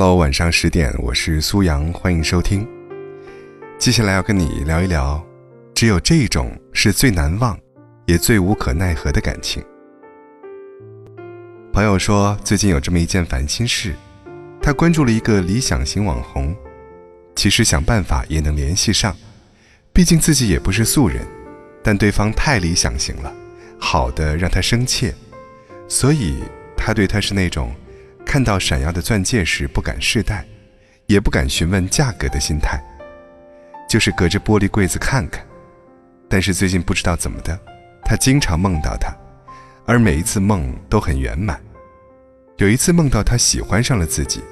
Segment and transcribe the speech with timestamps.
[0.00, 2.64] Hello，晚上十点，我是苏阳，欢迎收听。
[3.80, 5.20] 接下来要跟你聊一聊，
[5.74, 7.58] 只有这种是最难忘，
[8.06, 9.60] 也最无可奈何的感情。
[11.72, 13.92] 朋友说，最近有这么一件烦心事，
[14.62, 16.54] 他关注了一个理想型网红，
[17.34, 19.16] 其实想办法也能联系上，
[19.92, 21.26] 毕竟自己也不是素人，
[21.82, 23.34] 但对方太理想型了，
[23.80, 25.12] 好的让他生气，
[25.88, 26.36] 所以
[26.76, 27.74] 他对他是那种。
[28.28, 30.44] 看到闪耀的钻戒时不敢试戴，
[31.06, 32.78] 也不敢询问价格的心态，
[33.88, 35.42] 就是隔着玻璃柜子看看。
[36.28, 37.58] 但是最近不知道怎么的，
[38.04, 39.16] 他经常梦到他，
[39.86, 41.58] 而每一次梦都很圆满。
[42.58, 44.42] 有一次梦到他喜欢上了自己，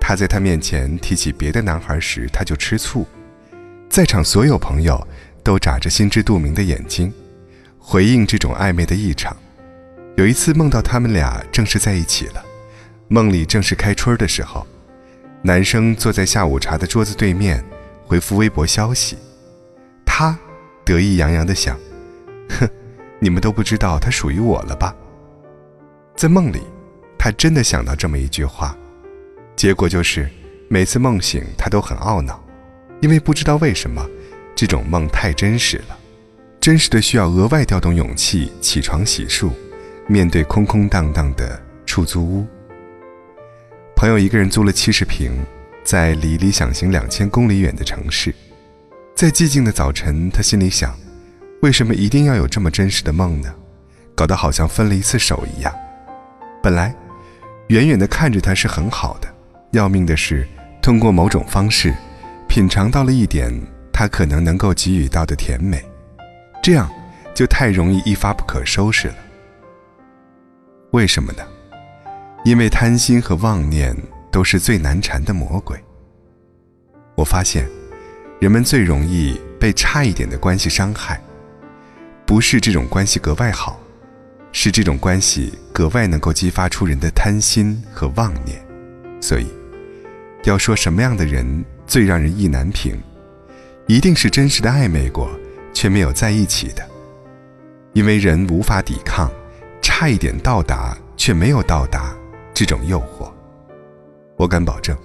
[0.00, 3.06] 他在他面前提起别的男孩时，他就吃醋。
[3.90, 5.06] 在场所有朋友
[5.44, 7.12] 都眨着心知肚明的眼睛，
[7.78, 9.36] 回应这种暧昧的异常。
[10.16, 12.42] 有一次梦到他们俩正式在一起了。
[13.08, 14.66] 梦里正是开春的时候，
[15.42, 17.64] 男生坐在下午茶的桌子对面，
[18.04, 19.16] 回复微博消息。
[20.04, 20.36] 他
[20.84, 21.78] 得意洋洋地想
[22.58, 22.68] ：“哼，
[23.20, 24.92] 你们都不知道他属于我了吧？”
[26.16, 26.62] 在梦里，
[27.16, 28.76] 他真的想到这么一句话，
[29.54, 30.28] 结果就是
[30.68, 32.44] 每次梦醒他都很懊恼，
[33.00, 34.04] 因为不知道为什么，
[34.56, 35.96] 这种梦太真实了，
[36.60, 39.50] 真实的需要额外调动勇气起床洗漱，
[40.08, 42.46] 面对空空荡荡的出租屋。
[44.06, 45.32] 朋友一个人租了七十平，
[45.82, 48.32] 在离理想型两千公里远的城市，
[49.16, 50.96] 在寂静的早晨，他心里想：
[51.60, 53.52] 为什么一定要有这么真实的梦呢？
[54.14, 55.74] 搞得好像分了一次手一样。
[56.62, 56.94] 本来，
[57.66, 59.26] 远远的看着他是很好的，
[59.72, 60.46] 要命的是，
[60.80, 61.92] 通过某种方式，
[62.48, 63.52] 品尝到了一点
[63.92, 65.84] 他可能能够给予到的甜美，
[66.62, 66.88] 这样
[67.34, 69.16] 就太容易一发不可收拾了。
[70.92, 71.42] 为什么呢？
[72.46, 73.92] 因为贪心和妄念
[74.30, 75.76] 都是最难缠的魔鬼。
[77.16, 77.68] 我发现，
[78.38, 81.20] 人们最容易被差一点的关系伤害，
[82.24, 83.80] 不是这种关系格外好，
[84.52, 88.64] 是这种关系格外能够激发出人的贪心和妄念。
[89.20, 89.48] 所以，
[90.44, 92.96] 要说什么样的人最让人意难平，
[93.88, 95.28] 一定是真实的暧昧过
[95.74, 96.88] 却没有在一起的，
[97.92, 99.28] 因为人无法抵抗
[99.82, 102.16] 差一点到达却没有到达。
[102.56, 103.30] 这种诱惑，
[104.38, 104.96] 我敢保证，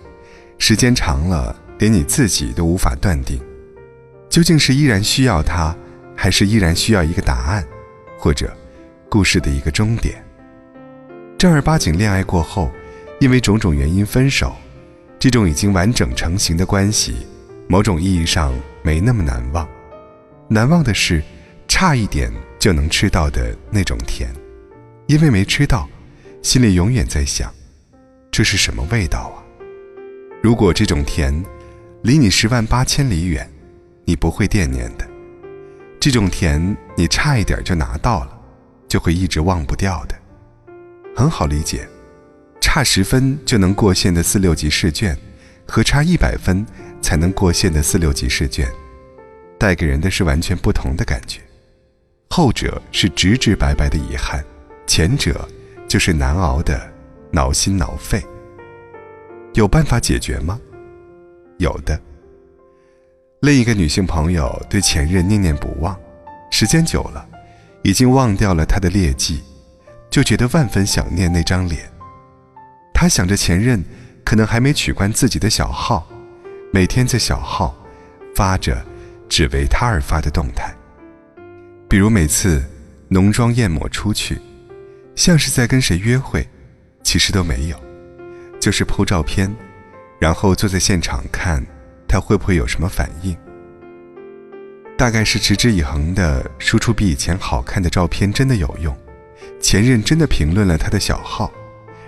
[0.58, 3.42] 时间长了，连你自己都无法断定，
[4.30, 5.76] 究竟是依然需要他，
[6.16, 7.62] 还是依然需要一个答案，
[8.18, 8.56] 或者
[9.10, 10.24] 故事的一个终点。
[11.38, 12.72] 正儿八经恋爱过后，
[13.20, 14.56] 因为种种原因分手，
[15.20, 17.28] 这种已经完整成型的关系，
[17.68, 19.68] 某种意义上没那么难忘。
[20.48, 21.22] 难忘的是，
[21.68, 24.34] 差一点就能吃到的那种甜，
[25.08, 25.86] 因为没吃到。
[26.42, 27.54] 心里永远在想，
[28.32, 29.38] 这是什么味道啊？
[30.42, 31.32] 如果这种甜
[32.02, 33.48] 离你十万八千里远，
[34.06, 35.06] 你不会惦念的；
[36.00, 38.42] 这种甜你差一点就拿到了，
[38.88, 40.16] 就会一直忘不掉的。
[41.16, 41.88] 很好理解，
[42.60, 45.16] 差十分就能过线的四六级试卷，
[45.68, 46.66] 和差一百分
[47.04, 48.68] 才能过线的四六级试卷，
[49.60, 51.40] 带给人的是完全不同的感觉。
[52.32, 54.44] 后者是直直白白的遗憾，
[54.88, 55.48] 前者。
[55.92, 56.90] 就是难熬的，
[57.34, 58.26] 挠心挠肺。
[59.56, 60.58] 有办法解决吗？
[61.58, 62.00] 有的。
[63.42, 65.94] 另一个女性朋友对前任念念不忘，
[66.50, 67.28] 时间久了，
[67.84, 69.44] 已经忘掉了他的劣迹，
[70.10, 71.92] 就觉得万分想念那张脸。
[72.94, 73.84] 她想着前任
[74.24, 76.08] 可能还没取关自己的小号，
[76.72, 77.76] 每天在小号
[78.34, 78.82] 发着
[79.28, 80.74] 只为他而发的动态，
[81.90, 82.64] 比如每次
[83.10, 84.40] 浓妆艳抹出去。
[85.16, 86.48] 像是在跟谁约会，
[87.04, 87.80] 其实都没有，
[88.60, 89.54] 就是铺照片，
[90.20, 91.64] 然后坐在现场看
[92.08, 93.36] 他会不会有什么反应。
[94.98, 98.96] 大概是持之以恒的输出比以前好看的照片真的有用，
[99.60, 101.52] 前任真的评论了他的小号，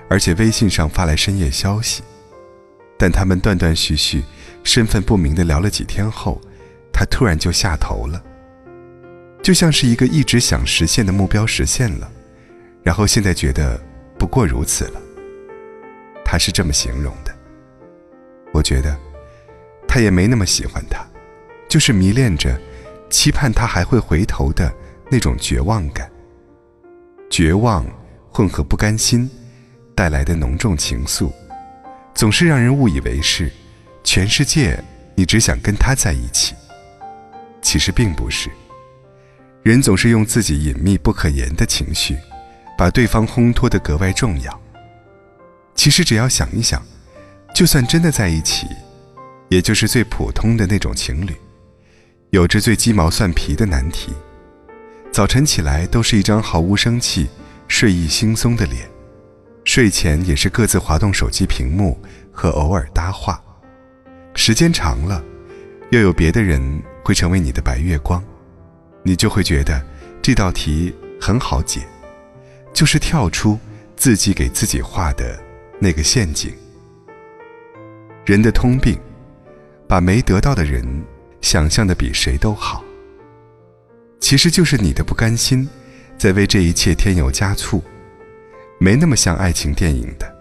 [0.10, 2.04] 而且微信上发来深夜消息，
[2.98, 4.24] 但他们断断续续、
[4.64, 6.40] 身份不明的聊了几天后，
[6.92, 8.24] 他突然就下头了，
[9.42, 12.12] 就像是一个一直想实现的目标实现了。
[12.84, 13.82] 然后现在觉得
[14.20, 15.02] 不过如此了。
[16.26, 17.34] 他是这么形容的。
[18.52, 18.98] 我觉得
[19.88, 21.06] 他也没那么喜欢他，
[21.68, 22.60] 就是迷恋着，
[23.10, 24.72] 期盼他还会回头的
[25.10, 26.12] 那种绝望感。
[27.30, 27.86] 绝望
[28.30, 29.30] 混合不甘心
[29.96, 31.32] 带来的浓重情愫，
[32.14, 33.52] 总是让人误以为是
[34.04, 34.78] 全世界
[35.16, 36.54] 你只想跟他在一起。
[37.62, 38.50] 其实并不是。
[39.64, 42.18] 人总是用自己隐秘不可言的情绪。
[42.78, 44.62] 把对方烘托得格外重要。
[45.76, 46.82] 其实只要想一想，
[47.54, 48.68] 就算真的在一起，
[49.50, 51.36] 也就是最普通的那种情侣，
[52.30, 54.14] 有着最鸡毛蒜皮的难题。
[55.12, 57.28] 早晨起来都是一张毫无生气、
[57.68, 58.90] 睡意惺忪的脸，
[59.64, 62.00] 睡前也是各自滑动手机屏幕
[62.32, 63.40] 和偶尔搭话。
[64.34, 65.24] 时间长了，
[65.92, 68.24] 又有别的人会成为你的白月光，
[69.04, 69.84] 你就会觉得
[70.22, 70.92] 这道题
[71.22, 71.82] 很好解，
[72.74, 73.58] 就是跳出
[73.96, 75.40] 自己给自己画的
[75.80, 76.54] 那个陷阱。
[78.26, 79.00] 人的通病，
[79.88, 80.84] 把没得到的人
[81.42, 82.84] 想象的比谁都好。
[84.20, 85.68] 其实就是你的不甘心，
[86.18, 87.84] 在为这一切添油加醋，
[88.80, 90.34] 没那么像爱情电影的。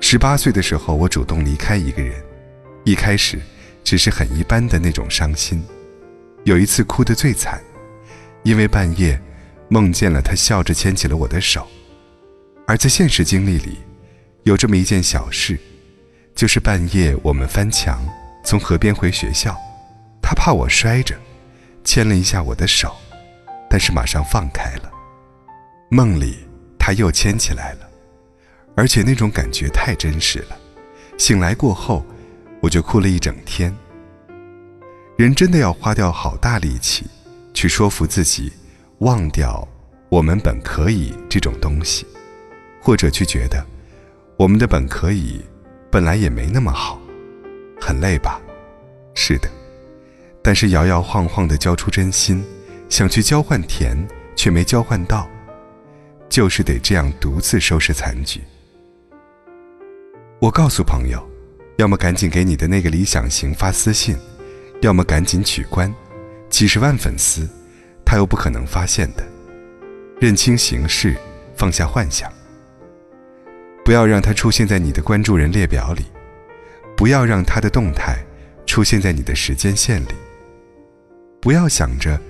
[0.00, 2.14] 十八岁的时候，我主动离开一个人，
[2.84, 3.38] 一开始
[3.84, 5.62] 只是很一般的那种伤心。
[6.44, 7.60] 有一次哭得最惨，
[8.44, 9.20] 因为半夜
[9.70, 11.66] 梦见了他笑着牵起了我的手。
[12.66, 13.78] 而在现实经历里，
[14.42, 15.58] 有这么一件小事，
[16.34, 18.06] 就是半夜我们翻墙
[18.44, 19.56] 从河边回学校，
[20.20, 21.16] 他怕我摔着。
[21.82, 22.94] 牵了一下我的手，
[23.70, 24.90] 但是马上放开了。
[25.88, 26.36] 梦里
[26.78, 27.88] 他又牵起来了，
[28.76, 30.58] 而且那种感觉太真实了。
[31.16, 32.04] 醒来过后，
[32.60, 33.74] 我就哭了一整天。
[35.16, 37.06] 人真的要花掉好大力气，
[37.54, 38.52] 去说服自己
[39.00, 39.66] 忘掉
[40.10, 42.06] “我们本可以”这种东西，
[42.82, 43.64] 或者去觉得
[44.36, 45.40] 我们的本可以
[45.90, 47.00] 本来也没那么好，
[47.80, 48.38] 很累吧？
[49.14, 49.48] 是的。
[50.42, 52.44] 但是摇摇晃晃地交出真心，
[52.90, 53.96] 想去交换甜，
[54.36, 55.26] 却没交换到，
[56.28, 58.42] 就是得这样独自收拾残局。
[60.40, 61.26] 我告诉朋友，
[61.78, 64.14] 要么赶紧给你的那个理想型发私信，
[64.82, 65.90] 要么赶紧取关，
[66.50, 67.48] 几十万粉丝，
[68.10, 69.22] 他又不可能发现的。
[70.20, 71.16] 认清形势，
[71.54, 72.28] 放下幻想，
[73.84, 76.06] 不要让他出现在你的关注人列表里，
[76.96, 78.18] 不要让他的动态
[78.66, 80.14] 出现在你的时间线里。
[81.40, 82.20] 不要想着，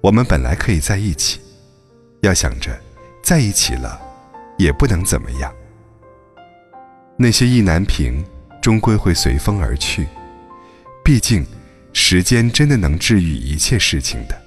[0.00, 1.40] 我们本来可以在一起，
[2.20, 2.78] 要想着，
[3.20, 4.00] 在一起了，
[4.56, 5.52] 也不能怎么样。
[7.16, 8.24] 那些意难平，
[8.62, 10.06] 终归会随风而去。
[11.04, 11.44] 毕竟，
[11.92, 14.45] 时间真的能治愈一切事情的。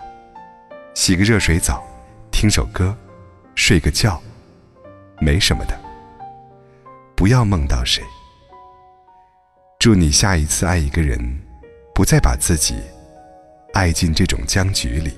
[1.02, 1.82] 洗个热水澡，
[2.30, 2.94] 听首歌，
[3.56, 4.22] 睡个觉，
[5.22, 5.74] 没什么的。
[7.16, 8.04] 不要梦到谁。
[9.80, 11.40] 祝你下一次爱一个人，
[11.96, 12.76] 不再把自己。
[13.74, 15.18] 爱进这种僵局里，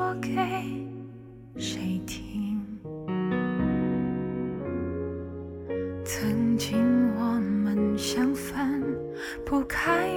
[0.00, 0.30] 说给
[1.58, 2.58] 谁听？
[6.02, 6.78] 曾经
[7.18, 8.82] 我们相分
[9.44, 10.09] 不开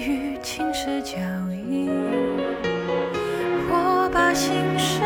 [0.00, 1.18] 雨侵蚀脚
[1.68, 1.90] 印，
[3.68, 5.02] 我把心事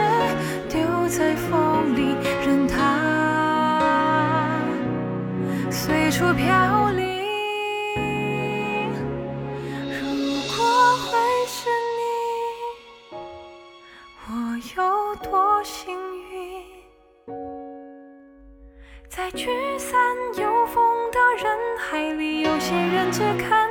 [0.69, 4.61] 丢在风里，任它
[5.71, 6.11] 随。
[6.11, 7.03] 处飘零。
[9.91, 10.07] 如
[10.55, 10.63] 果
[11.03, 12.01] 会是你，
[14.29, 14.33] 我
[14.77, 14.79] 有
[15.17, 15.93] 多幸
[16.31, 16.63] 运？
[19.09, 19.99] 在聚散
[20.37, 23.69] 有风的人海里，有些人只看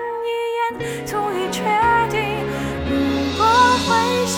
[0.83, 1.63] 一眼，足以确
[2.09, 2.19] 定。
[2.89, 2.91] 如
[3.37, 3.45] 果
[3.87, 4.37] 会是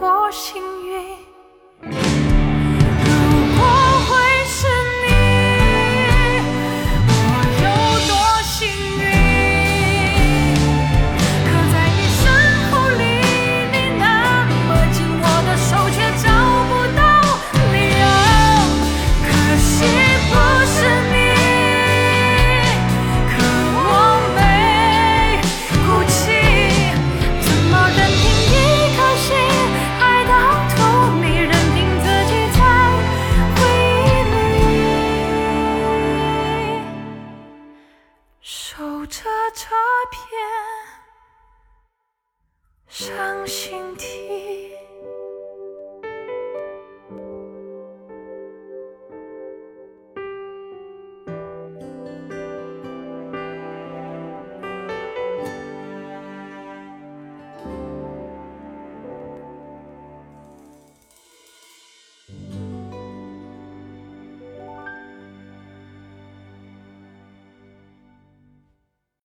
[0.00, 1.33] 多幸运。